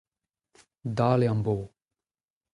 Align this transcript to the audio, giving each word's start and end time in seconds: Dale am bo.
Dale 0.99 1.27
am 1.35 1.41
bo. 1.45 1.55